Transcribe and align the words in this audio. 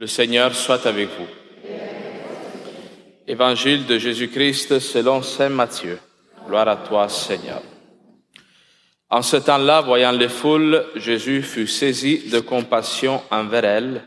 Le 0.00 0.06
Seigneur 0.06 0.54
soit 0.54 0.86
avec 0.86 1.10
vous. 1.10 1.26
Évangile 3.26 3.84
de 3.84 3.98
Jésus-Christ 3.98 4.78
selon 4.78 5.20
Saint 5.20 5.50
Matthieu. 5.50 5.98
Gloire 6.46 6.68
à 6.68 6.76
toi, 6.76 7.06
Seigneur. 7.10 7.60
En 9.10 9.20
ce 9.20 9.36
temps-là, 9.36 9.82
voyant 9.82 10.12
les 10.12 10.30
foules, 10.30 10.86
Jésus 10.96 11.42
fut 11.42 11.66
saisi 11.66 12.30
de 12.30 12.40
compassion 12.40 13.20
envers 13.30 13.66
elles, 13.66 14.02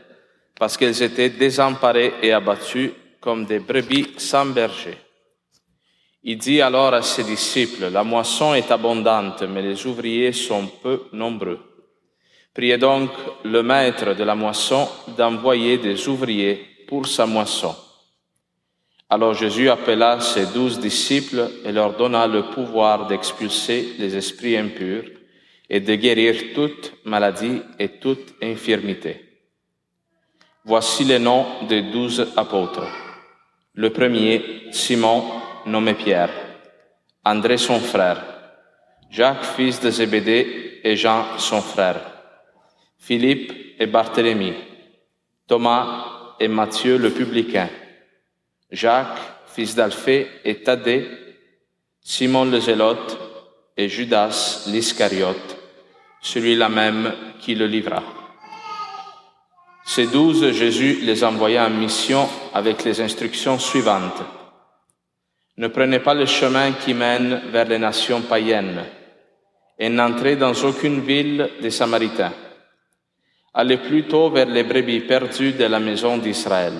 parce 0.58 0.76
qu'elles 0.76 1.00
étaient 1.00 1.30
désemparées 1.30 2.14
et 2.22 2.32
abattues 2.32 2.92
comme 3.20 3.46
des 3.46 3.60
brebis 3.60 4.14
sans 4.16 4.46
berger. 4.46 4.98
Il 6.24 6.38
dit 6.38 6.60
alors 6.60 6.92
à 6.92 7.02
ses 7.02 7.22
disciples, 7.22 7.88
La 7.92 8.02
moisson 8.02 8.52
est 8.54 8.72
abondante, 8.72 9.44
mais 9.44 9.62
les 9.62 9.86
ouvriers 9.86 10.32
sont 10.32 10.66
peu 10.66 11.02
nombreux. 11.12 11.73
Priez 12.54 12.78
donc 12.78 13.10
le 13.42 13.62
maître 13.64 14.14
de 14.14 14.22
la 14.22 14.36
moisson 14.36 14.88
d'envoyer 15.18 15.78
des 15.78 16.08
ouvriers 16.08 16.64
pour 16.86 17.08
sa 17.08 17.26
moisson. 17.26 17.74
Alors 19.10 19.34
Jésus 19.34 19.68
appela 19.68 20.20
ses 20.20 20.46
douze 20.46 20.78
disciples 20.78 21.50
et 21.64 21.72
leur 21.72 21.96
donna 21.96 22.26
le 22.28 22.50
pouvoir 22.50 23.06
d'expulser 23.08 23.94
les 23.98 24.16
esprits 24.16 24.56
impurs 24.56 25.04
et 25.68 25.80
de 25.80 25.94
guérir 25.96 26.54
toute 26.54 26.92
maladie 27.04 27.60
et 27.78 27.88
toute 27.88 28.34
infirmité. 28.42 29.20
Voici 30.64 31.04
les 31.04 31.18
noms 31.18 31.46
des 31.68 31.82
douze 31.82 32.32
apôtres. 32.36 32.86
Le 33.74 33.90
premier, 33.90 34.68
Simon, 34.70 35.24
nommé 35.66 35.94
Pierre, 35.94 36.30
André 37.24 37.58
son 37.58 37.80
frère, 37.80 38.22
Jacques 39.10 39.44
fils 39.44 39.80
de 39.80 39.90
Zébédée 39.90 40.80
et 40.84 40.96
Jean 40.96 41.38
son 41.38 41.60
frère, 41.60 42.13
Philippe 43.06 43.52
et 43.78 43.86
Barthélemy, 43.86 44.54
Thomas 45.46 46.36
et 46.40 46.48
Matthieu 46.48 46.96
le 46.96 47.10
publicain, 47.10 47.68
Jacques 48.70 49.18
fils 49.46 49.74
d'Alphée 49.74 50.26
et 50.42 50.62
Thaddée, 50.62 51.06
Simon 52.00 52.46
le 52.46 52.60
Zélote 52.60 53.18
et 53.76 53.90
Judas 53.90 54.64
l'Iscariote, 54.68 55.58
celui-là 56.22 56.70
même 56.70 57.12
qui 57.40 57.54
le 57.54 57.66
livra. 57.66 58.02
Ces 59.84 60.06
douze, 60.06 60.52
Jésus 60.52 61.00
les 61.02 61.24
envoya 61.24 61.66
en 61.66 61.70
mission 61.70 62.26
avec 62.54 62.84
les 62.84 63.02
instructions 63.02 63.58
suivantes. 63.58 64.22
Ne 65.58 65.68
prenez 65.68 65.98
pas 65.98 66.14
le 66.14 66.24
chemin 66.24 66.72
qui 66.72 66.94
mène 66.94 67.42
vers 67.50 67.68
les 67.68 67.78
nations 67.78 68.22
païennes 68.22 68.82
et 69.78 69.90
n'entrez 69.90 70.36
dans 70.36 70.54
aucune 70.54 71.00
ville 71.00 71.50
des 71.60 71.70
Samaritains. 71.70 72.32
Allez 73.54 73.76
plutôt 73.76 74.30
vers 74.30 74.46
les 74.46 74.64
brebis 74.64 75.00
perdues 75.00 75.52
de 75.52 75.64
la 75.64 75.78
maison 75.78 76.18
d'Israël. 76.18 76.74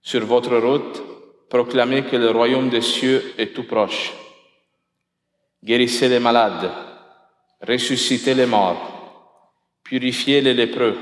Sur 0.00 0.24
votre 0.24 0.56
route, 0.56 1.02
proclamez 1.50 2.04
que 2.04 2.16
le 2.16 2.30
royaume 2.30 2.70
des 2.70 2.80
cieux 2.80 3.34
est 3.36 3.54
tout 3.54 3.64
proche. 3.64 4.12
Guérissez 5.62 6.08
les 6.08 6.18
malades, 6.18 6.70
ressuscitez 7.60 8.34
les 8.34 8.46
morts, 8.46 9.40
purifiez 9.82 10.40
les 10.40 10.54
lépreux, 10.54 10.96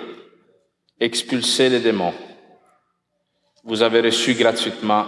expulsez 0.99 1.69
les 1.69 1.81
démons. 1.81 2.15
Vous 3.65 3.83
avez 3.83 4.01
reçu 4.01 4.35
gratuitement 4.35 5.07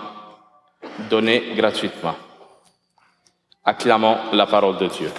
donné 1.11 1.55
gratuitement. 1.57 2.15
Acclamons 3.65 4.33
la 4.33 4.47
parole 4.47 4.79
de 4.79 4.87
Dieu. 4.89 5.11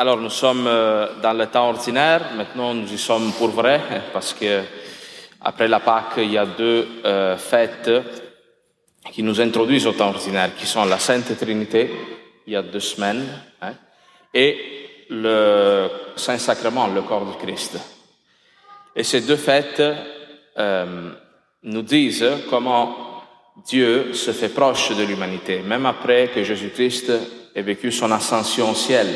Alors, 0.00 0.16
nous 0.16 0.30
sommes 0.30 0.64
dans 0.64 1.34
le 1.34 1.46
temps 1.48 1.68
ordinaire. 1.68 2.30
Maintenant, 2.34 2.72
nous 2.72 2.90
y 2.90 2.96
sommes 2.96 3.32
pour 3.32 3.48
vrai, 3.48 3.82
parce 4.14 4.32
que 4.32 4.62
après 5.42 5.68
la 5.68 5.80
Pâque, 5.80 6.14
il 6.16 6.32
y 6.32 6.38
a 6.38 6.46
deux 6.46 6.88
euh, 7.04 7.36
fêtes 7.36 7.90
qui 9.12 9.22
nous 9.22 9.38
introduisent 9.42 9.86
au 9.86 9.92
temps 9.92 10.08
ordinaire, 10.08 10.54
qui 10.56 10.64
sont 10.64 10.86
la 10.86 10.98
Sainte 10.98 11.36
Trinité, 11.36 11.90
il 12.46 12.54
y 12.54 12.56
a 12.56 12.62
deux 12.62 12.80
semaines, 12.80 13.26
hein, 13.60 13.74
et 14.32 14.56
le 15.10 15.90
Saint-Sacrement, 16.16 16.86
le 16.86 17.02
corps 17.02 17.26
du 17.26 17.36
Christ. 17.36 17.76
Et 18.96 19.04
ces 19.04 19.20
deux 19.20 19.36
fêtes 19.36 19.82
euh, 20.56 21.10
nous 21.64 21.82
disent 21.82 22.26
comment 22.48 23.22
Dieu 23.66 24.14
se 24.14 24.32
fait 24.32 24.48
proche 24.48 24.96
de 24.96 25.02
l'humanité, 25.02 25.58
même 25.58 25.84
après 25.84 26.28
que 26.28 26.42
Jésus-Christ 26.42 27.12
ait 27.54 27.60
vécu 27.60 27.92
son 27.92 28.10
ascension 28.10 28.70
au 28.70 28.74
ciel, 28.74 29.08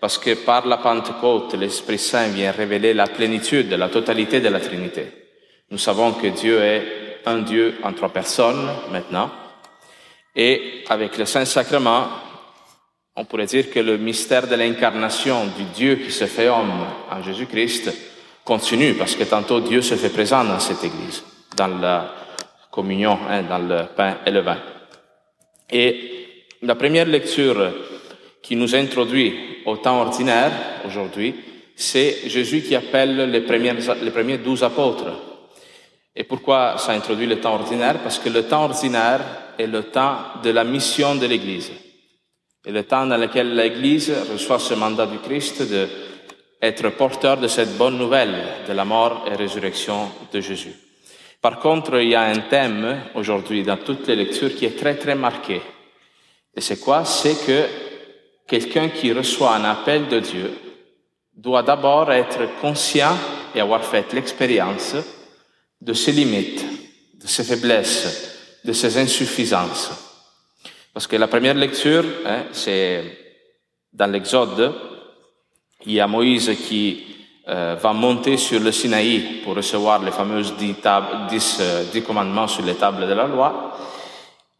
parce 0.00 0.18
que 0.18 0.34
par 0.34 0.66
la 0.66 0.78
Pentecôte, 0.78 1.54
l'Esprit 1.54 1.98
Saint 1.98 2.28
vient 2.28 2.52
révéler 2.52 2.94
la 2.94 3.06
plénitude, 3.06 3.72
la 3.72 3.88
totalité 3.88 4.40
de 4.40 4.48
la 4.48 4.60
Trinité. 4.60 5.06
Nous 5.70 5.78
savons 5.78 6.12
que 6.12 6.28
Dieu 6.28 6.62
est 6.62 7.20
un 7.26 7.38
Dieu 7.38 7.76
en 7.82 7.92
trois 7.92 8.08
personnes 8.08 8.68
maintenant, 8.90 9.30
et 10.34 10.84
avec 10.88 11.18
le 11.18 11.26
Saint-Sacrement, 11.26 12.08
on 13.16 13.24
pourrait 13.24 13.46
dire 13.46 13.70
que 13.70 13.80
le 13.80 13.98
mystère 13.98 14.46
de 14.46 14.54
l'incarnation 14.54 15.46
du 15.46 15.64
Dieu 15.74 15.96
qui 15.96 16.10
se 16.10 16.24
fait 16.24 16.48
homme 16.48 16.72
en 17.10 17.22
Jésus-Christ 17.22 17.92
continue, 18.44 18.94
parce 18.94 19.14
que 19.14 19.24
tantôt 19.24 19.60
Dieu 19.60 19.82
se 19.82 19.96
fait 19.96 20.08
présent 20.08 20.44
dans 20.44 20.60
cette 20.60 20.82
Église, 20.82 21.22
dans 21.56 21.68
la 21.68 22.14
communion, 22.70 23.18
hein, 23.28 23.42
dans 23.42 23.58
le 23.58 23.84
pain 23.94 24.18
et 24.24 24.30
le 24.30 24.40
vin. 24.40 24.58
Et 25.70 26.46
la 26.62 26.74
première 26.74 27.06
lecture 27.06 27.72
qui 28.42 28.56
nous 28.56 28.74
introduit 28.74 29.34
au 29.66 29.76
temps 29.76 30.00
ordinaire 30.00 30.52
aujourd'hui, 30.86 31.34
c'est 31.76 32.28
Jésus 32.28 32.62
qui 32.62 32.74
appelle 32.74 33.30
les, 33.30 33.40
premiers, 33.40 34.38
douze 34.38 34.62
apôtres. 34.62 35.10
Et 36.14 36.24
pourquoi 36.24 36.76
ça 36.78 36.92
introduit 36.92 37.26
le 37.26 37.40
temps 37.40 37.54
ordinaire? 37.54 38.02
Parce 38.02 38.18
que 38.18 38.28
le 38.28 38.42
temps 38.42 38.64
ordinaire 38.64 39.20
est 39.58 39.66
le 39.66 39.84
temps 39.84 40.16
de 40.42 40.50
la 40.50 40.64
mission 40.64 41.14
de 41.14 41.26
l'Église. 41.26 41.70
Et 42.66 42.72
le 42.72 42.82
temps 42.82 43.06
dans 43.06 43.16
lequel 43.16 43.54
l'Église 43.54 44.12
reçoit 44.30 44.58
ce 44.58 44.74
mandat 44.74 45.06
du 45.06 45.18
Christ 45.18 45.62
de 45.70 45.88
être 46.60 46.90
porteur 46.90 47.38
de 47.38 47.48
cette 47.48 47.76
bonne 47.78 47.96
nouvelle 47.96 48.36
de 48.68 48.72
la 48.74 48.84
mort 48.84 49.24
et 49.30 49.34
résurrection 49.34 50.10
de 50.30 50.40
Jésus. 50.40 50.74
Par 51.40 51.58
contre, 51.58 51.98
il 52.02 52.10
y 52.10 52.14
a 52.14 52.24
un 52.24 52.40
thème 52.40 53.00
aujourd'hui 53.14 53.62
dans 53.62 53.78
toutes 53.78 54.06
les 54.08 54.16
lectures 54.16 54.54
qui 54.54 54.66
est 54.66 54.78
très 54.78 54.96
très 54.96 55.14
marqué. 55.14 55.62
Et 56.54 56.60
c'est 56.60 56.78
quoi? 56.78 57.06
C'est 57.06 57.46
que 57.46 57.89
quelqu'un 58.50 58.88
qui 58.88 59.12
reçoit 59.12 59.54
un 59.54 59.64
appel 59.64 60.08
de 60.08 60.18
Dieu 60.18 60.50
doit 61.36 61.62
d'abord 61.62 62.10
être 62.10 62.58
conscient 62.60 63.16
et 63.54 63.60
avoir 63.60 63.84
fait 63.84 64.12
l'expérience 64.12 64.96
de 65.80 65.92
ses 65.92 66.10
limites, 66.10 66.64
de 67.14 67.28
ses 67.28 67.44
faiblesses, 67.44 68.58
de 68.64 68.72
ses 68.72 68.98
insuffisances. 68.98 69.92
Parce 70.92 71.06
que 71.06 71.14
la 71.14 71.28
première 71.28 71.54
lecture, 71.54 72.04
hein, 72.26 72.46
c'est 72.50 73.04
dans 73.92 74.10
l'Exode, 74.10 74.74
il 75.86 75.92
y 75.92 76.00
a 76.00 76.08
Moïse 76.08 76.50
qui 76.66 77.04
euh, 77.48 77.76
va 77.80 77.92
monter 77.92 78.36
sur 78.36 78.58
le 78.58 78.72
Sinaï 78.72 79.42
pour 79.44 79.54
recevoir 79.54 80.02
les 80.02 80.10
fameuses 80.10 80.54
dix, 80.58 81.58
euh, 81.60 82.00
commandements 82.04 82.48
sur 82.48 82.64
les 82.64 82.74
tables 82.74 83.06
de 83.06 83.14
la 83.14 83.28
loi. 83.28 83.69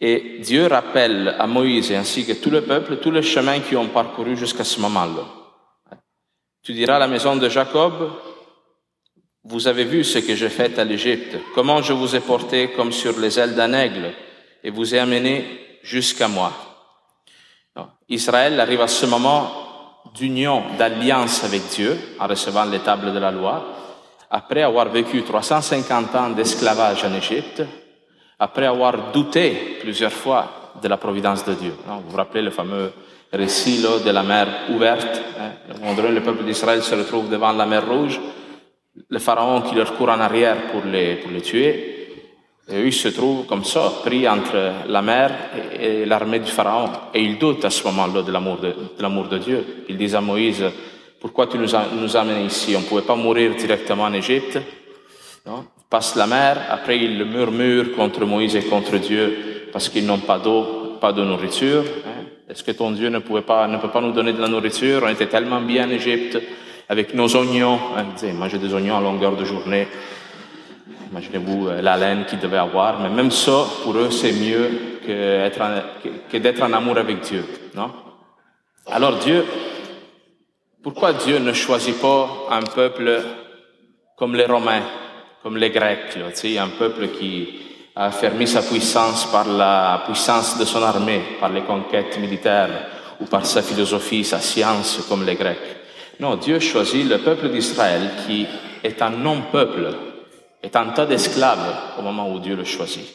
Et 0.01 0.39
Dieu 0.41 0.67
rappelle 0.67 1.37
à 1.39 1.47
Moïse 1.47 1.93
ainsi 1.93 2.27
que 2.27 2.33
tout 2.33 2.51
le 2.51 2.63
peuple, 2.63 2.97
tous 2.97 3.11
les 3.11 3.23
chemins 3.23 3.61
qu'ils 3.61 3.77
ont 3.77 3.89
parcouru 3.89 4.37
jusqu'à 4.37 4.65
ce 4.65 4.81
moment-là. 4.81 5.25
Tu 6.63 6.73
diras 6.73 6.97
à 6.97 7.01
la 7.01 7.09
maison 7.09 7.37
de 7.37 7.49
Jacob, 7.49 8.11
vous 9.45 9.69
avez 9.69 9.85
vu 9.85 10.05
ce 10.05 10.19
que 10.19 10.35
j'ai 10.35 10.49
fait 10.49 10.79
à 10.79 10.85
l'Égypte, 10.85 11.37
comment 11.55 11.83
je 11.83 11.93
vous 11.93 12.15
ai 12.17 12.21
porté 12.21 12.71
comme 12.71 12.93
sur 12.93 13.19
les 13.19 13.39
ailes 13.39 13.55
d'un 13.55 13.73
aigle 13.73 14.13
et 14.63 14.71
vous 14.71 14.95
ai 14.95 14.99
amené 14.99 15.45
jusqu'à 15.83 16.29
moi. 16.29 16.53
Israël 18.09 18.59
arrive 18.59 18.81
à 18.81 18.89
ce 18.89 19.07
moment 19.07 19.51
d'union, 20.15 20.65
d'alliance 20.77 21.45
avec 21.45 21.69
Dieu 21.69 21.97
en 22.19 22.27
recevant 22.27 22.65
les 22.65 22.81
tables 22.81 23.13
de 23.13 23.19
la 23.19 23.31
loi, 23.31 23.65
après 24.31 24.63
avoir 24.63 24.89
vécu 24.89 25.23
350 25.23 26.15
ans 26.15 26.31
d'esclavage 26.31 27.05
en 27.05 27.15
Égypte, 27.15 27.63
après 28.41 28.67
avoir 28.67 29.13
douté 29.13 29.77
plusieurs 29.81 30.13
fois 30.13 30.73
de 30.83 30.89
la 30.89 30.97
providence 30.97 31.45
de 31.45 31.53
Dieu. 31.55 31.75
Vous 31.87 32.11
vous 32.11 32.17
rappelez 32.17 32.43
le 32.43 32.51
fameux 32.51 32.91
récit 33.31 33.83
de 33.83 34.11
la 34.11 34.23
mer 34.23 34.47
ouverte. 34.71 35.23
Hein? 35.39 36.11
le 36.11 36.23
peuple 36.23 36.45
d'Israël 36.45 36.83
se 36.83 36.95
retrouve 36.95 37.29
devant 37.29 37.53
la 37.53 37.67
mer 37.67 37.87
rouge, 37.87 38.19
le 39.09 39.19
pharaon 39.19 39.61
qui 39.61 39.75
leur 39.75 39.95
court 39.95 40.09
en 40.09 40.21
arrière 40.21 40.73
pour 40.73 40.83
les, 40.85 41.21
tuer, 41.43 41.97
et 42.69 42.77
eux, 42.77 42.87
ils 42.87 42.93
se 42.93 43.09
trouvent 43.09 43.47
comme 43.47 43.65
ça, 43.65 43.93
pris 44.03 44.27
entre 44.27 44.73
la 44.89 45.03
mer 45.03 45.33
et, 45.79 46.07
l'armée 46.07 46.39
du 46.39 46.51
Pharaon. 46.51 46.89
Et 47.13 47.21
ils 47.21 47.37
doutent 47.37 47.65
à 47.65 47.71
ce 47.71 47.85
moment-là 47.89 48.23
de 48.23 48.31
l'amour 49.03 49.29
de, 49.29 49.39
Dieu. 49.39 49.85
Ils 49.89 49.99
disent 49.99 50.15
à 50.15 50.21
Moïse, 50.21 50.65
pourquoi 51.21 51.49
tu 51.49 51.59
nous, 51.59 51.75
as, 51.75 51.87
nous 51.93 52.17
amené 52.17 52.45
ici? 52.45 52.75
On 52.77 52.81
ne 52.81 52.85
pouvait 52.85 53.03
pas 53.03 53.17
mourir 53.17 53.57
directement 53.57 54.05
en 54.05 54.13
Égypte. 54.13 54.61
Passe 55.91 56.15
la 56.15 56.29
mer, 56.29 56.57
après 56.71 56.99
ils 56.99 57.25
murmurent 57.25 57.93
contre 57.97 58.25
Moïse 58.25 58.55
et 58.55 58.63
contre 58.63 58.97
Dieu 58.99 59.69
parce 59.73 59.89
qu'ils 59.89 60.07
n'ont 60.07 60.19
pas 60.19 60.39
d'eau, 60.39 60.97
pas 61.01 61.13
de 61.13 61.23
nourriture. 61.23 61.83
Hein. 62.07 62.25
Est-ce 62.49 62.65
que 62.65 62.71
ton 62.71 62.93
Dieu 62.93 63.09
ne, 63.09 63.19
pouvait 63.19 63.43
pas, 63.43 63.67
ne 63.67 63.79
peut 63.79 63.91
pas 63.91 64.01
nous 64.01 64.13
donner 64.13 64.33
de 64.33 64.41
la 64.41 64.49
nourriture? 64.49 65.03
On 65.05 65.09
était 65.09 65.27
tellement 65.27 65.61
bien 65.61 65.89
en 65.89 65.91
Égypte 65.91 66.39
avec 66.89 67.15
nos 67.15 67.35
oignons. 67.37 67.79
Hein, 67.97 68.33
manger 68.35 68.59
des 68.59 68.73
oignons 68.75 68.99
à 68.99 69.01
longueur 69.01 69.37
de 69.37 69.45
journée. 69.45 69.87
Imaginez-vous 71.11 71.69
euh, 71.69 71.83
la 71.83 71.97
laine 71.97 72.25
qu'ils 72.25 72.39
devaient 72.39 72.57
avoir. 72.57 73.01
Mais 73.01 73.09
même 73.09 73.31
ça, 73.31 73.65
pour 73.83 73.97
eux, 73.97 74.11
c'est 74.11 74.33
mieux 74.33 74.69
que, 75.07 76.39
d'être 76.39 76.63
en 76.63 76.73
amour 76.73 76.99
avec 76.99 77.21
Dieu. 77.21 77.45
Non? 77.75 77.91
Alors 78.87 79.19
Dieu, 79.19 79.45
pourquoi 80.83 81.13
Dieu 81.13 81.39
ne 81.39 81.53
choisit 81.53 82.01
pas 82.01 82.29
un 82.51 82.63
peuple 82.63 83.23
comme 84.17 84.35
les 84.35 84.47
Romains, 84.47 84.83
comme 85.43 85.57
les 85.57 85.71
Grecs, 85.71 86.17
un 86.17 86.69
peuple 86.69 87.09
qui 87.09 87.49
a 87.95 88.07
affermi 88.07 88.47
sa 88.47 88.63
puissance 88.63 89.27
par 89.31 89.49
la 89.49 90.03
puissance 90.05 90.59
de 90.59 90.65
son 90.65 90.83
armée, 90.83 91.23
par 91.41 91.51
les 91.51 91.63
conquêtes 91.63 92.19
militaires 92.19 92.89
ou 93.21 93.25
par 93.25 93.47
sa 93.47 93.63
philosophie, 93.63 94.25
sa 94.25 94.41
science 94.41 95.01
comme 95.09 95.25
les 95.25 95.37
Grecs. 95.37 95.59
Non, 96.21 96.37
Dieu 96.37 96.61
choisit 96.61 97.09
le 97.09 97.19
peuple 97.19 97.49
d'Israël 97.49 98.11
qui 98.27 98.47
est 98.85 99.01
un 99.01 99.11
non-peuple, 99.11 99.95
est 100.63 100.77
un 100.77 100.89
tas 100.91 101.07
d'esclaves 101.07 101.97
au 101.99 102.03
moment 102.03 102.31
où 102.31 102.39
Dieu 102.39 102.57
le 102.57 102.65
choisit. 102.65 103.09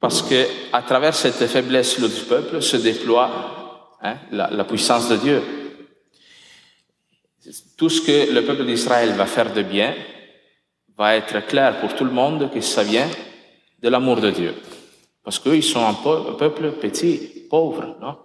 Parce 0.00 0.22
que 0.22 0.46
à 0.72 0.82
travers 0.82 1.14
cette 1.14 1.46
faiblesse 1.46 2.00
du 2.00 2.24
peuple 2.24 2.62
se 2.62 2.76
déploie 2.76 3.96
hein, 4.02 4.16
la 4.32 4.64
puissance 4.64 5.08
de 5.08 5.16
Dieu. 5.16 5.42
Tout 7.76 7.88
ce 7.88 8.00
que 8.00 8.32
le 8.32 8.44
peuple 8.44 8.64
d'Israël 8.64 9.12
va 9.12 9.26
faire 9.26 9.52
de 9.52 9.62
bien 9.62 9.94
va 11.00 11.16
être 11.16 11.46
clair 11.46 11.80
pour 11.80 11.94
tout 11.94 12.04
le 12.04 12.10
monde 12.10 12.50
que 12.52 12.60
ça 12.60 12.82
vient 12.82 13.08
de 13.82 13.88
l'amour 13.88 14.20
de 14.20 14.30
Dieu. 14.30 14.54
Parce 15.24 15.38
qu'ils 15.38 15.62
sont 15.62 15.82
un 15.82 15.94
peuple 16.34 16.72
petit, 16.72 17.46
pauvre, 17.48 17.96
non? 18.02 18.18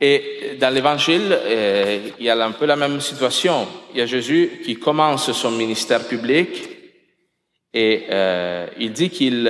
Et 0.00 0.56
dans 0.60 0.74
l'évangile, 0.74 1.28
euh, 1.30 2.10
il 2.18 2.24
y 2.26 2.28
a 2.28 2.44
un 2.44 2.50
peu 2.50 2.66
la 2.66 2.74
même 2.74 3.00
situation. 3.00 3.68
Il 3.92 3.98
y 3.98 4.02
a 4.02 4.06
Jésus 4.06 4.62
qui 4.64 4.74
commence 4.74 5.30
son 5.30 5.52
ministère 5.52 6.08
public 6.08 6.48
et 7.72 8.06
euh, 8.10 8.66
il 8.80 8.92
dit 8.92 9.10
qu'il 9.10 9.48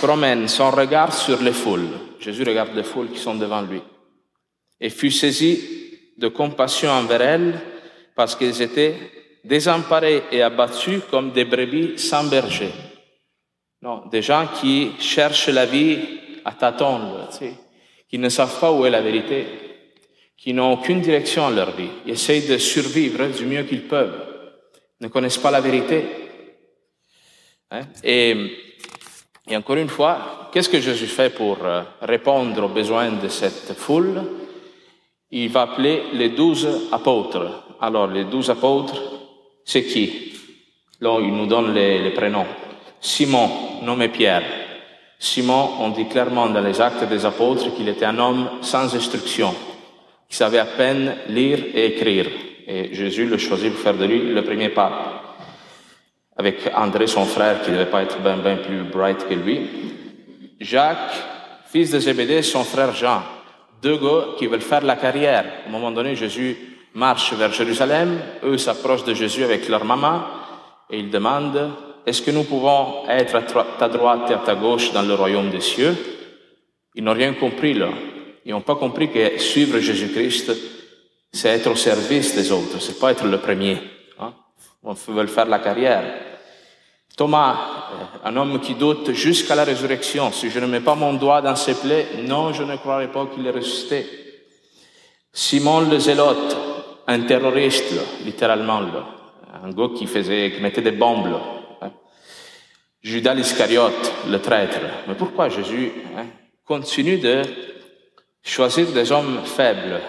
promène 0.00 0.46
son 0.46 0.70
regard 0.70 1.12
sur 1.12 1.42
les 1.42 1.52
foules. 1.52 1.88
Jésus 2.20 2.44
regarde 2.44 2.76
les 2.76 2.84
foules 2.84 3.10
qui 3.10 3.18
sont 3.18 3.34
devant 3.34 3.62
lui. 3.62 3.82
Et 4.80 4.90
fut 4.90 5.10
saisi 5.10 5.60
de 6.16 6.28
compassion 6.28 6.90
envers 6.90 7.22
elles 7.22 7.60
parce 8.14 8.36
qu'ils 8.36 8.62
étaient 8.62 8.94
désemparés 9.44 10.24
et 10.30 10.42
abattus 10.42 11.02
comme 11.10 11.32
des 11.32 11.44
brebis 11.44 11.98
sans 11.98 12.24
berger. 12.24 12.70
Non, 13.82 14.04
des 14.10 14.22
gens 14.22 14.46
qui 14.60 14.92
cherchent 15.00 15.48
la 15.48 15.66
vie 15.66 15.98
à 16.44 16.52
tâtons, 16.52 17.26
qui 18.08 18.18
ne 18.18 18.28
savent 18.28 18.60
pas 18.60 18.70
où 18.70 18.86
est 18.86 18.90
la 18.90 19.00
vérité, 19.00 19.46
qui 20.36 20.52
n'ont 20.52 20.72
aucune 20.72 21.00
direction 21.00 21.46
à 21.46 21.50
leur 21.50 21.72
vie, 21.72 21.88
ils 22.06 22.12
essayent 22.12 22.46
de 22.46 22.58
survivre 22.58 23.26
du 23.28 23.46
mieux 23.46 23.64
qu'ils 23.64 23.86
peuvent, 23.86 24.32
ne 25.00 25.08
connaissent 25.08 25.38
pas 25.38 25.50
la 25.50 25.60
vérité. 25.60 26.04
Hein? 27.70 27.82
Et, 28.04 28.36
et, 29.48 29.56
encore 29.56 29.76
une 29.76 29.88
fois, 29.88 30.50
qu'est-ce 30.52 30.68
que 30.68 30.80
Jésus 30.80 31.06
fait 31.06 31.30
pour 31.30 31.58
euh, 31.64 31.82
répondre 32.00 32.64
aux 32.64 32.68
besoins 32.68 33.10
de 33.10 33.28
cette 33.28 33.74
foule? 33.74 34.22
Il 35.30 35.48
va 35.48 35.62
appeler 35.62 36.04
les 36.12 36.30
douze 36.30 36.88
apôtres. 36.92 37.76
Alors, 37.80 38.06
les 38.06 38.24
douze 38.24 38.50
apôtres, 38.50 39.00
c'est 39.64 39.84
qui 39.84 40.32
Là, 41.02 41.18
il 41.20 41.34
nous 41.34 41.46
donne 41.46 41.74
les, 41.74 42.10
prénoms. 42.10 42.46
Simon, 43.00 43.50
nommé 43.82 44.08
Pierre. 44.08 44.44
Simon, 45.18 45.70
on 45.80 45.88
dit 45.88 46.06
clairement 46.06 46.48
dans 46.48 46.60
les 46.60 46.80
actes 46.80 47.08
des 47.08 47.26
apôtres 47.26 47.74
qu'il 47.74 47.88
était 47.88 48.04
un 48.04 48.18
homme 48.20 48.48
sans 48.60 48.94
instruction, 48.94 49.52
qui 50.28 50.36
savait 50.36 50.60
à 50.60 50.64
peine 50.64 51.16
lire 51.28 51.58
et 51.74 51.86
écrire. 51.86 52.28
Et 52.68 52.94
Jésus 52.94 53.26
le 53.26 53.36
choisit 53.36 53.72
pour 53.72 53.80
faire 53.80 53.96
de 53.96 54.04
lui 54.04 54.32
le 54.32 54.44
premier 54.44 54.68
pape. 54.68 54.92
Avec 56.36 56.70
André, 56.72 57.08
son 57.08 57.24
frère, 57.24 57.62
qui 57.62 57.72
ne 57.72 57.78
devait 57.78 57.90
pas 57.90 58.02
être 58.02 58.20
bien, 58.20 58.36
bien 58.36 58.56
plus 58.56 58.84
bright 58.84 59.26
que 59.28 59.34
lui. 59.34 59.68
Jacques, 60.60 61.14
fils 61.66 61.90
de 61.90 61.98
Zébédée, 61.98 62.42
son 62.42 62.62
frère 62.62 62.94
Jean. 62.94 63.22
Deux 63.82 63.96
gars 63.96 64.36
qui 64.38 64.46
veulent 64.46 64.60
faire 64.60 64.82
la 64.82 64.94
carrière. 64.94 65.44
À 65.64 65.68
un 65.68 65.72
moment 65.72 65.90
donné, 65.90 66.14
Jésus 66.14 66.56
marche 66.94 67.32
vers 67.34 67.52
Jérusalem. 67.52 68.20
Eux 68.44 68.58
s'approchent 68.58 69.04
de 69.04 69.14
Jésus 69.14 69.44
avec 69.44 69.68
leur 69.68 69.84
maman 69.84 70.22
et 70.90 70.98
ils 70.98 71.10
demandent 71.10 71.70
est-ce 72.04 72.22
que 72.22 72.32
nous 72.32 72.44
pouvons 72.44 73.08
être 73.08 73.36
à 73.36 73.42
ta 73.78 73.88
droite 73.88 74.30
et 74.30 74.34
à 74.34 74.38
ta 74.38 74.54
gauche 74.54 74.92
dans 74.92 75.02
le 75.02 75.14
royaume 75.14 75.50
des 75.50 75.60
cieux? 75.60 75.96
Ils 76.94 77.04
n'ont 77.04 77.14
rien 77.14 77.34
compris 77.34 77.74
là. 77.74 77.90
Ils 78.44 78.52
n'ont 78.52 78.60
pas 78.60 78.74
compris 78.74 79.10
que 79.10 79.38
suivre 79.38 79.78
Jésus-Christ, 79.78 80.52
c'est 81.32 81.48
être 81.48 81.70
au 81.70 81.76
service 81.76 82.34
des 82.34 82.50
autres, 82.50 82.80
c'est 82.80 82.98
pas 82.98 83.12
être 83.12 83.24
le 83.24 83.38
premier. 83.38 83.78
Hein? 84.18 84.34
On 84.82 84.92
veut 84.92 85.26
faire 85.26 85.46
la 85.46 85.60
carrière. 85.60 86.02
Thomas, 87.16 87.52
euh, 87.92 88.28
un 88.28 88.36
homme 88.36 88.58
qui 88.60 88.74
doute 88.74 89.12
jusqu'à 89.12 89.54
la 89.54 89.64
résurrection, 89.64 90.32
si 90.32 90.50
je 90.50 90.58
ne 90.58 90.66
mets 90.66 90.80
pas 90.80 90.94
mon 90.94 91.12
doigt 91.12 91.40
dans 91.40 91.56
ses 91.56 91.74
plaies, 91.74 92.08
non, 92.24 92.52
je 92.52 92.62
ne 92.62 92.76
croirai 92.76 93.08
pas 93.08 93.26
qu'il 93.26 93.46
est 93.46 93.50
ressuscité. 93.50 94.06
Simon 95.32 95.80
le 95.82 95.98
zélote, 95.98 96.56
un 97.06 97.20
terroriste, 97.22 97.94
littéralement, 98.24 98.80
un 99.62 99.70
gars 99.70 99.88
qui 99.96 100.06
faisait, 100.06 100.52
qui 100.52 100.60
mettait 100.60 100.82
des 100.82 100.92
bombes. 100.92 101.30
Là. 101.30 101.90
Judas 103.02 103.34
l'Iscariote, 103.34 104.12
le 104.28 104.40
traître. 104.40 104.78
Mais 105.08 105.14
pourquoi 105.14 105.48
Jésus 105.48 105.90
hein, 106.16 106.26
continue 106.64 107.18
de 107.18 107.42
choisir 108.42 108.86
des 108.92 109.10
hommes 109.10 109.40
faibles? 109.44 110.00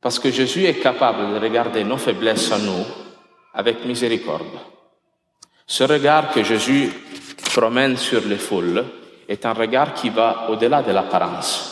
Parce 0.00 0.18
que 0.18 0.30
Jésus 0.30 0.64
est 0.64 0.80
capable 0.80 1.34
de 1.34 1.38
regarder 1.38 1.84
nos 1.84 1.98
faiblesses 1.98 2.50
en 2.50 2.58
nous 2.58 2.84
avec 3.54 3.84
miséricorde. 3.84 4.58
Ce 5.66 5.84
regard 5.84 6.32
que 6.32 6.42
Jésus 6.42 6.90
promène 7.54 7.96
sur 7.96 8.22
les 8.26 8.36
foules 8.36 8.84
est 9.28 9.46
un 9.46 9.52
regard 9.52 9.94
qui 9.94 10.08
va 10.08 10.48
au-delà 10.50 10.82
de 10.82 10.92
l'apparence. 10.92 11.71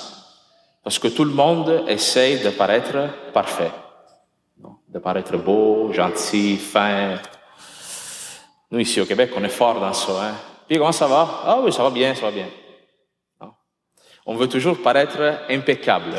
Parce 0.82 0.98
que 0.98 1.08
tout 1.08 1.24
le 1.24 1.32
monde 1.32 1.84
essaye 1.88 2.40
de 2.40 2.50
paraître 2.50 3.32
parfait, 3.32 3.70
de 4.88 4.98
paraître 4.98 5.36
beau, 5.36 5.92
gentil, 5.92 6.56
fin, 6.56 7.18
nous, 8.70 8.78
ici 8.78 9.00
au 9.00 9.06
Québec, 9.06 9.32
on 9.36 9.42
est 9.42 9.48
fort 9.48 9.80
dans 9.80 9.92
ça. 9.92 10.12
Hein? 10.22 10.34
Puis 10.68 10.78
comment 10.78 10.92
ça 10.92 11.08
va? 11.08 11.42
Ah 11.44 11.58
oui, 11.60 11.72
ça 11.72 11.82
va 11.82 11.90
bien, 11.90 12.14
ça 12.14 12.22
va 12.22 12.30
bien. 12.30 12.46
On 14.26 14.36
veut 14.36 14.48
toujours 14.48 14.80
paraître 14.80 15.40
impeccable. 15.48 16.14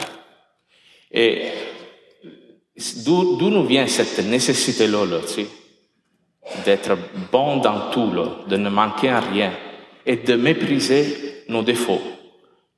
Et 1.12 1.50
d'où 3.06 3.50
nous 3.50 3.66
vient 3.66 3.88
cette 3.88 4.20
nécessité-là, 4.26 5.06
là, 5.06 5.20
d'être 6.66 6.98
bon 7.32 7.58
dans 7.58 7.90
tout, 7.92 8.12
de 8.48 8.58
ne 8.58 8.70
manquer 8.70 9.14
en 9.14 9.22
rien 9.22 9.54
et 10.06 10.18
de 10.18 10.36
mépriser 10.36 11.46
nos 11.48 11.64
défauts, 11.64 12.02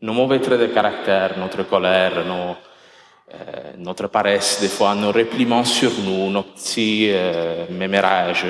nos 0.03 0.13
mauvais 0.13 0.39
traits 0.39 0.59
de 0.59 0.67
caractère, 0.67 1.37
notre 1.39 1.63
colère, 1.63 2.11
euh, 2.17 3.71
notre 3.77 4.07
paresse, 4.07 4.59
des 4.59 4.67
fois, 4.67 4.93
nos 4.95 5.13
repliements 5.13 5.63
sur 5.63 5.91
nous, 6.03 6.29
nos 6.29 6.43
petits 6.43 7.07
euh, 7.09 7.65
mémérages. 7.69 8.45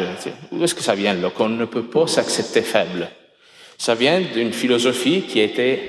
Où 0.52 0.64
est-ce 0.64 0.74
que 0.74 0.82
ça 0.82 0.96
vient 0.96 1.14
là 1.14 1.30
Qu'on 1.30 1.50
ne 1.50 1.66
peut 1.66 1.84
pas 1.84 2.08
s'accepter 2.08 2.64
faible? 2.64 3.08
Ça 3.78 3.94
vient 3.94 4.20
d'une 4.20 4.52
philosophie 4.52 5.22
qui 5.22 5.40
était 5.42 5.80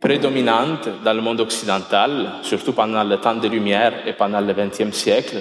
prédominante 0.00 0.88
dans 1.04 1.12
le 1.12 1.20
monde 1.20 1.40
occidental, 1.40 2.36
surtout 2.42 2.72
pendant 2.72 3.04
le 3.04 3.18
temps 3.18 3.36
des 3.36 3.50
Lumières 3.50 4.06
et 4.06 4.14
pendant 4.14 4.40
le 4.40 4.54
XXe 4.54 4.96
siècle. 4.96 5.36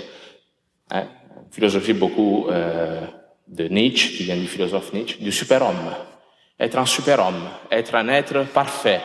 Hein, 0.92 1.06
philosophie 1.52 1.94
beaucoup 1.94 2.48
euh, 2.50 3.00
de 3.48 3.70
Nietzsche, 3.70 4.10
qui 4.18 4.24
vient 4.24 4.38
du 4.38 4.48
philosophe 4.48 4.92
Nietzsche, 4.92 5.20
du 5.20 5.32
superhomme. 5.32 5.96
Être 6.60 6.78
un 6.78 6.86
superhomme, 6.86 7.48
être 7.72 7.96
un 7.96 8.10
être 8.10 8.46
parfait, 8.54 9.02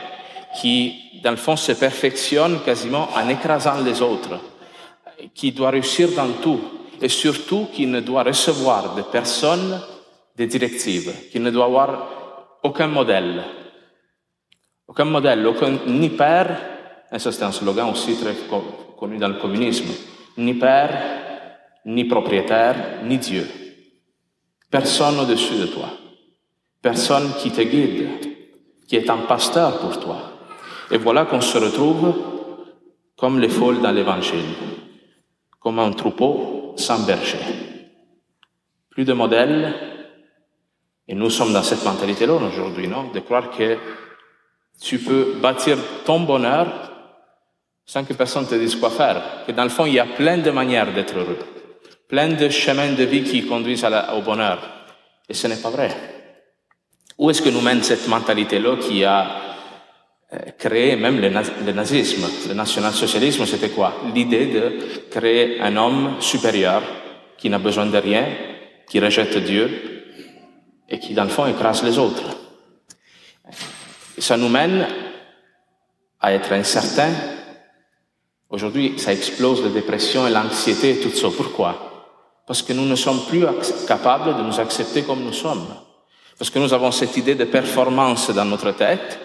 qui, 0.56 1.20
dans 1.22 1.30
le 1.30 1.36
fond, 1.36 1.56
se 1.56 1.72
perfectionne 1.72 2.60
quasiment 2.64 3.08
en 3.14 3.28
écrasant 3.28 3.80
les 3.82 4.00
autres, 4.00 4.40
qui 5.34 5.52
doit 5.52 5.70
réussir 5.70 6.10
dans 6.16 6.30
tout, 6.42 6.60
et 7.00 7.08
surtout 7.08 7.68
qui 7.72 7.86
ne 7.86 8.00
doit 8.00 8.22
recevoir 8.22 8.94
de 8.94 9.02
personnes 9.02 9.80
des 10.36 10.46
directives, 10.46 11.12
qui 11.30 11.40
ne 11.40 11.50
doit 11.50 11.66
avoir 11.66 12.58
aucun 12.62 12.86
modèle. 12.86 13.42
Aucun 14.86 15.04
modèle, 15.04 15.46
ni 15.86 16.08
père, 16.08 16.58
et 17.12 17.18
ça 17.18 17.30
c'est 17.30 17.42
un 17.44 17.52
slogan 17.52 17.90
aussi 17.90 18.16
très 18.16 18.34
connu 18.96 19.18
dans 19.18 19.28
le 19.28 19.34
communisme, 19.34 19.88
ni 20.38 20.54
père, 20.54 21.18
ni 21.84 22.04
propriétaire, 22.04 23.00
ni 23.04 23.18
Dieu. 23.18 23.46
Personne 24.70 25.20
au-dessus 25.20 25.58
de 25.58 25.66
toi. 25.66 25.88
Personne 26.82 27.32
qui 27.38 27.50
te 27.50 27.62
guide, 27.62 28.08
qui 28.86 28.96
est 28.96 29.10
un 29.10 29.18
pasteur 29.18 29.78
pour 29.78 29.98
toi. 29.98 30.37
Et 30.90 30.98
voilà 30.98 31.26
qu'on 31.26 31.40
se 31.40 31.58
retrouve 31.58 32.14
comme 33.16 33.40
les 33.40 33.48
foules 33.48 33.80
dans 33.80 33.92
l'Évangile, 33.92 34.54
comme 35.60 35.78
un 35.78 35.92
troupeau 35.92 36.74
sans 36.76 37.00
berger. 37.00 37.38
Plus 38.90 39.04
de 39.04 39.12
modèles, 39.12 39.74
et 41.06 41.14
nous 41.14 41.30
sommes 41.30 41.52
dans 41.52 41.62
cette 41.62 41.84
mentalité-là 41.84 42.34
aujourd'hui, 42.34 42.86
non? 42.86 43.10
De 43.12 43.20
croire 43.20 43.50
que 43.50 43.76
tu 44.80 44.98
peux 44.98 45.34
bâtir 45.40 45.78
ton 46.04 46.20
bonheur 46.20 46.66
sans 47.84 48.04
que 48.04 48.12
personne 48.12 48.46
te 48.46 48.54
dise 48.54 48.76
quoi 48.76 48.90
faire. 48.90 49.44
Que 49.46 49.52
dans 49.52 49.64
le 49.64 49.70
fond, 49.70 49.86
il 49.86 49.94
y 49.94 49.98
a 49.98 50.06
plein 50.06 50.38
de 50.38 50.50
manières 50.50 50.92
d'être 50.92 51.16
heureux, 51.16 51.38
plein 52.06 52.28
de 52.28 52.48
chemins 52.50 52.92
de 52.92 53.04
vie 53.04 53.24
qui 53.24 53.46
conduisent 53.46 53.86
au 54.14 54.20
bonheur. 54.20 54.58
Et 55.28 55.34
ce 55.34 55.46
n'est 55.46 55.56
pas 55.56 55.70
vrai. 55.70 55.90
Où 57.16 57.30
est-ce 57.30 57.42
que 57.42 57.48
nous 57.48 57.62
mène 57.62 57.82
cette 57.82 58.06
mentalité-là 58.06 58.76
qui 58.76 59.04
a 59.04 59.26
euh, 60.32 60.38
créé 60.58 60.96
même 60.96 61.20
le, 61.20 61.28
le 61.28 61.72
nazisme, 61.72 62.26
le 62.48 62.54
national-socialisme, 62.54 63.46
c'était 63.46 63.70
quoi? 63.70 64.02
L'idée 64.14 64.46
de 64.46 64.78
créer 65.10 65.60
un 65.60 65.76
homme 65.76 66.16
supérieur 66.20 66.82
qui 67.38 67.48
n'a 67.48 67.58
besoin 67.58 67.86
de 67.86 67.96
rien, 67.96 68.26
qui 68.88 69.00
rejette 69.00 69.38
Dieu 69.38 70.04
et 70.88 70.98
qui, 70.98 71.14
dans 71.14 71.24
le 71.24 71.30
fond, 71.30 71.46
écrase 71.46 71.82
les 71.82 71.98
autres. 71.98 72.36
Ça 74.18 74.36
nous 74.36 74.48
mène 74.48 74.86
à 76.20 76.32
être 76.32 76.52
incertains. 76.52 77.14
Aujourd'hui, 78.50 78.98
ça 78.98 79.12
explose 79.12 79.62
la 79.62 79.70
dépression 79.70 80.26
et 80.26 80.30
l'anxiété 80.30 80.90
et 80.90 81.00
tout 81.00 81.10
ça. 81.10 81.28
Pourquoi? 81.34 82.10
Parce 82.46 82.62
que 82.62 82.72
nous 82.72 82.86
ne 82.86 82.96
sommes 82.96 83.24
plus 83.26 83.44
capables 83.86 84.36
de 84.36 84.42
nous 84.42 84.58
accepter 84.58 85.02
comme 85.02 85.22
nous 85.22 85.32
sommes. 85.34 85.66
Parce 86.38 86.50
que 86.50 86.58
nous 86.58 86.72
avons 86.72 86.90
cette 86.90 87.16
idée 87.16 87.34
de 87.34 87.44
performance 87.44 88.30
dans 88.30 88.46
notre 88.46 88.72
tête. 88.72 89.18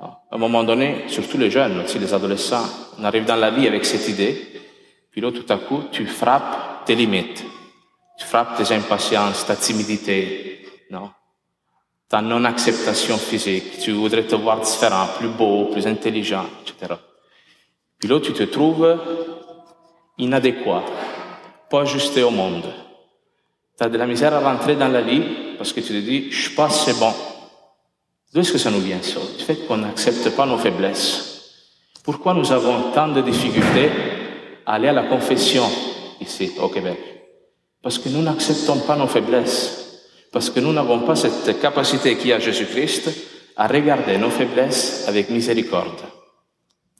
À 0.00 0.20
un 0.32 0.38
moment 0.38 0.64
donné, 0.64 1.04
surtout 1.08 1.36
les 1.36 1.50
jeunes, 1.50 1.80
aussi 1.80 1.98
les 1.98 2.14
adolescents, 2.14 2.64
on 2.98 3.04
arrive 3.04 3.26
dans 3.26 3.36
la 3.36 3.50
vie 3.50 3.66
avec 3.66 3.84
cette 3.84 4.08
idée. 4.08 4.46
Puis 5.10 5.20
là, 5.20 5.30
tout 5.30 5.46
à 5.52 5.58
coup, 5.58 5.82
tu 5.92 6.06
frappes 6.06 6.84
tes 6.86 6.94
limites. 6.94 7.44
Tu 8.18 8.26
frappes 8.26 8.56
tes 8.56 8.74
impatiences, 8.74 9.46
ta 9.46 9.56
timidité, 9.56 10.64
non? 10.90 11.10
ta 12.10 12.20
non-acceptation 12.20 13.16
physique. 13.18 13.78
Tu 13.78 13.92
voudrais 13.92 14.24
te 14.24 14.34
voir 14.34 14.60
différent, 14.60 15.06
plus 15.16 15.28
beau, 15.28 15.66
plus 15.66 15.86
intelligent, 15.86 16.44
etc. 16.62 16.94
Puis 17.98 18.08
là, 18.08 18.18
tu 18.20 18.32
te 18.32 18.42
trouves 18.42 18.98
inadéquat, 20.18 20.82
pas 21.70 21.82
ajusté 21.82 22.24
au 22.24 22.30
monde. 22.30 22.64
Tu 23.78 23.84
as 23.84 23.88
de 23.88 23.96
la 23.96 24.06
misère 24.06 24.34
à 24.34 24.40
rentrer 24.40 24.74
dans 24.74 24.88
la 24.88 25.02
vie 25.02 25.22
parce 25.56 25.72
que 25.72 25.80
tu 25.80 25.88
te 25.88 26.00
dis, 26.00 26.32
je 26.32 26.48
suis 26.48 26.54
pas 26.56 26.66
assez 26.66 26.92
bon. 26.94 27.14
D'où 28.32 28.40
est-ce 28.40 28.52
que 28.52 28.58
ça 28.58 28.70
nous 28.70 28.80
vient 28.80 29.02
ça 29.02 29.18
Du 29.36 29.44
fait 29.44 29.66
qu'on 29.66 29.78
n'accepte 29.78 30.30
pas 30.36 30.46
nos 30.46 30.58
faiblesses? 30.58 31.52
Pourquoi 32.04 32.32
nous 32.32 32.52
avons 32.52 32.92
tant 32.92 33.08
de 33.08 33.20
difficultés 33.22 33.90
à 34.64 34.74
aller 34.74 34.88
à 34.88 34.92
la 34.92 35.04
confession 35.04 35.64
ici 36.20 36.52
au 36.62 36.68
Québec? 36.68 36.98
Parce 37.82 37.98
que 37.98 38.08
nous 38.08 38.22
n'acceptons 38.22 38.78
pas 38.80 38.96
nos 38.96 39.08
faiblesses. 39.08 40.00
Parce 40.32 40.48
que 40.48 40.60
nous 40.60 40.72
n'avons 40.72 41.00
pas 41.00 41.16
cette 41.16 41.60
capacité 41.60 42.16
qui 42.16 42.32
a 42.32 42.38
Jésus-Christ 42.38 43.10
à 43.56 43.66
regarder 43.66 44.16
nos 44.16 44.30
faiblesses 44.30 45.06
avec 45.08 45.28
miséricorde. 45.30 46.00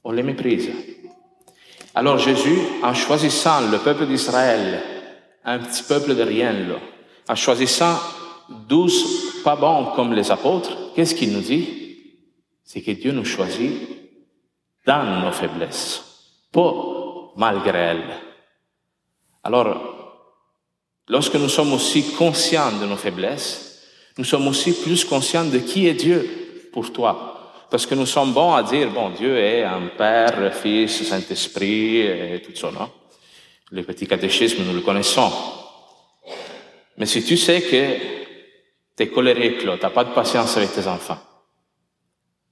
On 0.03 0.11
les 0.11 0.25
méprise. 0.25 0.69
Alors 1.95 2.19
Jésus, 2.19 2.59
en 2.83 2.93
choisissant 2.93 3.61
le 3.71 3.79
peuple 3.79 4.07
d'Israël, 4.07 4.83
un 5.45 5.59
petit 5.61 5.85
peuple 5.85 6.17
de 6.17 6.23
rien, 6.23 6.53
là, 6.53 6.77
en 7.29 7.35
choisissant 7.37 7.97
douze 8.69 9.43
pas 9.45 9.57
bons 9.57 9.87
comme 9.97 10.13
les 10.13 10.31
apôtres, 10.31 10.90
qu'est-ce 11.01 11.15
qu'il 11.15 11.33
nous 11.33 11.41
dit? 11.41 11.67
C'est 12.63 12.83
que 12.83 12.91
Dieu 12.91 13.13
nous 13.13 13.25
choisit 13.25 13.73
dans 14.87 15.23
nos 15.23 15.33
faiblesses, 15.33 16.03
pas 16.53 17.33
malgré 17.37 17.79
elles. 17.79 18.15
Alors, 19.43 19.97
Lorsque 21.09 21.35
nous 21.35 21.49
sommes 21.49 21.73
aussi 21.73 22.13
conscients 22.13 22.71
de 22.81 22.87
nos 22.87 22.95
faiblesses, 22.97 23.83
nous 24.17 24.23
sommes 24.23 24.47
aussi 24.47 24.73
plus 24.73 25.05
conscients 25.05 25.45
de 25.45 25.59
qui 25.59 25.89
est 25.89 25.95
Dieu 25.95 26.69
pour 26.73 26.93
toi. 26.93 27.67
Parce 27.69 27.85
que 27.85 27.97
nous 27.97 28.07
sommes 28.07 28.33
bons 28.33 28.55
à 28.55 28.63
dire, 28.63 28.91
bon, 28.91 29.11
Dieu 29.11 29.37
est 29.37 29.65
un 29.65 29.89
Père, 29.99 30.55
Fils, 30.55 31.03
Saint-Esprit 31.03 32.03
et 32.03 32.41
tout 32.47 32.55
ça, 32.55 32.71
non? 32.71 32.89
Le 33.73 33.83
petit 33.83 34.07
catéchisme, 34.07 34.63
nous 34.63 34.73
le 34.73 34.83
connaissons. 34.83 35.33
Mais 36.97 37.07
si 37.07 37.25
tu 37.25 37.37
sais 37.37 37.61
que 37.61 38.20
tu 39.01 39.09
es 39.09 39.15
colérique, 39.15 39.59
tu 39.59 39.67
n'as 39.67 39.91
pas 39.91 40.05
de 40.05 40.13
patience 40.13 40.57
avec 40.57 40.73
tes 40.73 40.87
enfants, 40.87 41.19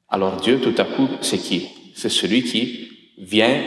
alors 0.09 0.37
Dieu, 0.37 0.61
tout 0.61 0.75
à 0.78 0.85
coup, 0.85 1.09
c'est 1.21 1.38
qui? 1.38 1.69
C'est 1.95 2.09
celui 2.09 2.43
qui 2.43 2.88
vient 3.19 3.61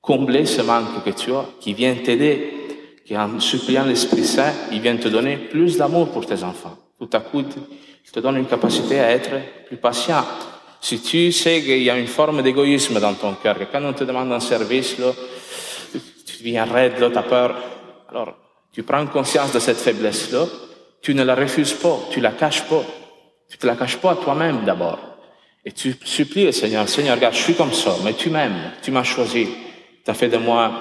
combler 0.00 0.46
ce 0.46 0.62
manque 0.62 1.04
que 1.04 1.10
tu 1.10 1.32
as, 1.32 1.46
qui 1.60 1.72
vient 1.74 1.94
t'aider 1.94 2.54
qui 3.04 3.16
en 3.16 3.38
suppliant 3.38 3.84
l'Esprit 3.84 4.24
Saint, 4.24 4.52
il 4.72 4.80
vient 4.80 4.96
te 4.96 5.08
donner 5.08 5.36
plus 5.36 5.76
d'amour 5.76 6.10
pour 6.10 6.24
tes 6.24 6.42
enfants. 6.42 6.76
Tout 6.98 7.10
à 7.12 7.20
coup, 7.20 7.40
il 7.40 8.10
te 8.10 8.20
donne 8.20 8.38
une 8.38 8.46
capacité 8.46 8.98
à 8.98 9.10
être 9.10 9.30
plus 9.66 9.76
patient. 9.76 10.24
Si 10.80 11.00
tu 11.02 11.30
sais 11.30 11.60
qu'il 11.62 11.82
y 11.82 11.90
a 11.90 11.98
une 11.98 12.06
forme 12.06 12.42
d'égoïsme 12.42 12.98
dans 13.00 13.12
ton 13.12 13.34
cœur, 13.34 13.58
que 13.58 13.64
quand 13.64 13.84
on 13.84 13.92
te 13.92 14.04
demande 14.04 14.32
un 14.32 14.40
service, 14.40 14.98
là, 14.98 15.12
tu 15.92 16.38
deviens 16.38 16.64
raide, 16.64 16.94
tu 16.96 17.04
as 17.04 17.22
peur. 17.22 17.56
Alors, 18.08 18.34
tu 18.72 18.82
prends 18.82 19.06
conscience 19.06 19.52
de 19.52 19.58
cette 19.58 19.76
faiblesse-là, 19.76 20.46
tu 21.04 21.14
ne 21.14 21.22
la 21.22 21.34
refuses 21.34 21.74
pas, 21.74 21.98
tu 22.10 22.20
la 22.20 22.32
caches 22.32 22.62
pas. 22.62 22.82
Tu 23.50 23.58
te 23.58 23.66
la 23.66 23.76
caches 23.76 23.98
pas 23.98 24.12
à 24.12 24.16
toi-même 24.16 24.64
d'abord. 24.64 24.98
Et 25.62 25.70
tu 25.70 25.94
supplies 26.02 26.46
le 26.46 26.52
Seigneur, 26.52 26.88
Seigneur, 26.88 27.16
regarde, 27.16 27.34
je 27.34 27.42
suis 27.42 27.54
comme 27.54 27.74
ça, 27.74 27.94
mais 28.02 28.14
tu 28.14 28.30
m'aimes, 28.30 28.72
tu 28.82 28.90
m'as 28.90 29.04
choisi, 29.04 29.46
tu 30.02 30.10
as 30.10 30.14
fait 30.14 30.28
de 30.28 30.38
moi 30.38 30.72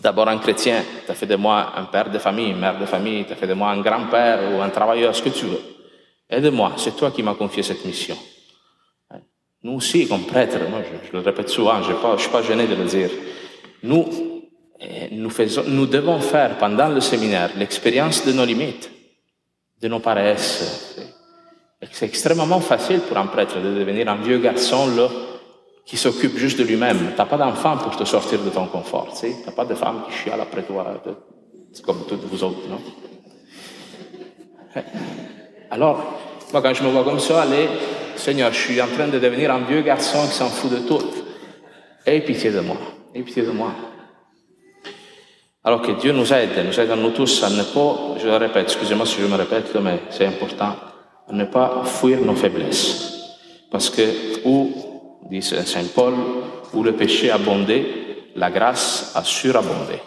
d'abord 0.00 0.28
un 0.28 0.38
chrétien, 0.38 0.80
tu 1.04 1.10
as 1.10 1.14
fait 1.14 1.26
de 1.26 1.34
moi 1.34 1.72
un 1.76 1.86
père 1.86 2.08
de 2.08 2.18
famille, 2.20 2.50
une 2.50 2.60
mère 2.60 2.78
de 2.78 2.86
famille, 2.86 3.24
tu 3.24 3.32
as 3.32 3.36
fait 3.36 3.48
de 3.48 3.54
moi 3.54 3.70
un 3.70 3.80
grand-père 3.80 4.38
ou 4.52 4.62
un 4.62 4.68
travailleur, 4.68 5.14
ce 5.14 5.22
que 5.22 5.30
tu 5.30 5.46
veux. 5.46 5.60
Aide-moi, 6.30 6.74
c'est 6.76 6.96
toi 6.96 7.10
qui 7.10 7.24
m'as 7.24 7.34
confié 7.34 7.64
cette 7.64 7.84
mission. 7.84 8.16
Nous 9.64 9.72
aussi, 9.72 10.06
comme 10.06 10.22
prêtres, 10.22 10.58
moi 10.70 10.82
je, 11.04 11.12
le 11.12 11.18
répète 11.18 11.48
souvent, 11.48 11.82
je 11.82 11.90
ne 11.90 12.18
suis 12.18 12.30
pas 12.30 12.42
gêné 12.42 12.68
de 12.68 12.76
le 12.76 12.84
dire, 12.84 13.10
nous, 13.82 14.08
eh, 14.80 15.08
nous, 15.10 15.30
faisons, 15.30 15.64
nous 15.66 15.86
devons 15.86 16.20
faire 16.20 16.58
pendant 16.58 16.88
le 16.88 17.00
séminaire 17.00 17.50
l'expérience 17.56 18.24
de 18.24 18.32
nos 18.32 18.44
limites, 18.44 18.92
de 19.80 19.88
nos 19.88 20.00
paresses. 20.00 20.96
C'est 21.92 22.06
extrêmement 22.06 22.60
facile 22.60 23.00
pour 23.00 23.16
un 23.16 23.26
prêtre 23.26 23.60
de 23.60 23.78
devenir 23.78 24.08
un 24.08 24.16
vieux 24.16 24.38
garçon 24.38 24.88
là, 24.96 25.08
qui 25.84 25.96
s'occupe 25.96 26.36
juste 26.36 26.58
de 26.58 26.64
lui-même. 26.64 27.12
T'as 27.16 27.26
pas 27.26 27.36
d'enfant 27.36 27.76
pour 27.76 27.96
te 27.96 28.04
sortir 28.04 28.42
de 28.42 28.50
ton 28.50 28.66
confort, 28.66 29.08
tu 29.10 29.18
sais. 29.18 29.36
T'as 29.44 29.52
pas 29.52 29.64
de 29.64 29.74
femme 29.74 30.02
qui 30.08 30.16
chiale 30.16 30.40
après 30.40 30.62
toi, 30.62 31.02
C'est 31.72 31.84
comme 31.84 32.04
toutes 32.08 32.24
vous 32.24 32.42
autres, 32.42 32.68
non? 32.68 32.80
Alors, 35.70 36.02
moi, 36.52 36.62
quand 36.62 36.74
je 36.74 36.82
me 36.82 36.90
vois 36.90 37.04
comme 37.04 37.20
ça, 37.20 37.42
allez, 37.42 37.68
Seigneur, 38.16 38.52
je 38.52 38.58
suis 38.58 38.80
en 38.80 38.88
train 38.88 39.08
de 39.08 39.18
devenir 39.18 39.52
un 39.52 39.60
vieux 39.60 39.82
garçon 39.82 40.26
qui 40.26 40.34
s'en 40.34 40.48
fout 40.48 40.70
de 40.70 40.78
tout. 40.78 41.02
Aie 42.04 42.20
pitié 42.20 42.50
de 42.50 42.60
moi. 42.60 42.76
Aie 43.14 43.22
pitié 43.22 43.42
de 43.42 43.50
moi. 43.50 43.72
Alors 45.66 45.82
que 45.82 45.90
Dieu 45.90 46.12
nous 46.12 46.32
aide, 46.32 46.64
nous 46.64 46.78
aide 46.78 46.92
à 46.92 46.94
nous 46.94 47.10
tous 47.10 47.42
à 47.42 47.50
ne 47.50 47.64
pas, 47.64 48.16
je 48.20 48.28
le 48.28 48.36
répète, 48.36 48.66
excusez-moi 48.66 49.04
si 49.04 49.20
je 49.20 49.26
me 49.26 49.34
répète, 49.34 49.74
mais 49.82 49.98
c'est 50.10 50.24
important, 50.24 50.76
à 51.28 51.32
ne 51.32 51.44
pas 51.44 51.82
fuir 51.84 52.20
nos 52.20 52.36
faiblesses. 52.36 53.34
Parce 53.68 53.90
que, 53.90 54.02
où 54.44 54.70
dit 55.28 55.42
Saint 55.42 55.88
Paul, 55.92 56.14
où 56.72 56.84
le 56.84 56.92
péché 56.92 57.32
abondait, 57.32 57.84
la 58.36 58.48
grâce 58.48 59.10
a 59.16 59.24
surabondé. 59.24 60.00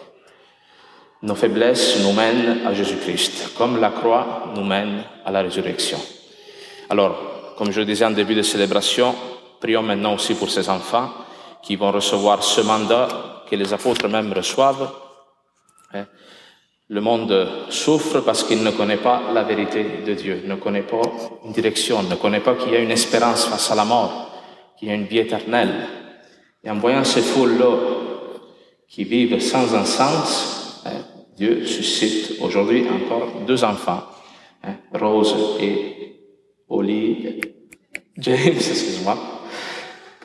Nos 1.20 1.34
faiblesses 1.34 2.02
nous 2.02 2.12
mènent 2.12 2.66
à 2.66 2.72
Jésus-Christ, 2.72 3.52
comme 3.58 3.78
la 3.78 3.90
croix 3.90 4.54
nous 4.56 4.64
mène 4.64 5.04
à 5.26 5.30
la 5.30 5.42
résurrection. 5.42 5.98
Alors, 6.88 7.54
comme 7.58 7.70
je 7.70 7.80
le 7.80 7.86
disais 7.86 8.06
en 8.06 8.12
début 8.12 8.34
de 8.34 8.40
célébration, 8.40 9.14
prions 9.60 9.82
maintenant 9.82 10.14
aussi 10.14 10.32
pour 10.32 10.48
ces 10.48 10.70
enfants 10.70 11.10
qui 11.62 11.76
vont 11.76 11.92
recevoir 11.92 12.42
ce 12.42 12.62
mandat 12.62 13.08
que 13.50 13.56
les 13.56 13.74
apôtres 13.74 14.08
même 14.08 14.32
reçoivent. 14.32 14.90
Le 16.88 17.00
monde 17.00 17.48
souffre 17.68 18.20
parce 18.20 18.42
qu'il 18.42 18.62
ne 18.64 18.70
connaît 18.72 18.96
pas 18.96 19.32
la 19.32 19.44
vérité 19.44 19.84
de 20.04 20.14
Dieu, 20.14 20.42
ne 20.44 20.56
connaît 20.56 20.82
pas 20.82 21.02
une 21.44 21.52
direction, 21.52 22.02
ne 22.02 22.16
connaît 22.16 22.40
pas 22.40 22.54
qu'il 22.54 22.72
y 22.72 22.76
a 22.76 22.80
une 22.80 22.90
espérance 22.90 23.46
face 23.46 23.70
à 23.70 23.76
la 23.76 23.84
mort 23.84 24.30
qui 24.76 24.90
a 24.90 24.94
une 24.94 25.04
vie 25.04 25.18
éternelle. 25.18 25.86
Et 26.64 26.70
en 26.70 26.76
voyant 26.76 27.04
ces 27.04 27.22
foules-là 27.22 27.76
qui 28.88 29.04
vivent 29.04 29.40
sans 29.40 29.74
un 29.74 29.84
sens, 29.84 30.82
hein, 30.84 31.04
Dieu 31.36 31.64
suscite 31.64 32.40
aujourd'hui 32.40 32.86
encore 32.88 33.28
deux 33.46 33.62
enfants, 33.62 34.02
hein, 34.64 34.74
Rose 34.92 35.34
et 35.60 36.16
Oli, 36.68 37.40
James, 38.16 38.38
excuse-moi, 38.56 39.16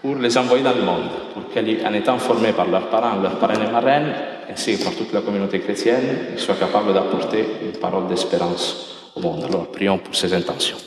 pour 0.06 0.18
les 0.18 0.38
envoyer 0.38 0.64
dans 0.64 0.76
le 0.76 0.84
monde, 0.84 1.10
pour 1.34 1.44
qu'en 1.52 1.94
étant 1.94 2.20
formés 2.20 2.54
par 2.54 2.68
leurs 2.68 2.90
parents, 2.90 3.20
leurs 3.20 3.40
parrains 3.40 3.56
et 3.56 3.72
marraines, 3.72 4.14
ainsi 4.52 4.78
que 4.78 4.84
par 4.84 4.94
toute 4.94 5.12
la 5.12 5.22
communauté 5.22 5.60
chrétienne, 5.60 6.28
ils 6.34 6.40
soient 6.40 6.54
capables 6.54 6.94
d'apporter 6.94 7.44
une 7.64 7.80
parole 7.80 8.06
d'espérance 8.08 8.98
au 9.16 9.22
monde. 9.22 9.46
Alors 9.46 9.66
prions 9.66 9.98
pour 9.98 10.14
ces 10.14 10.32
intentions. 10.32 10.78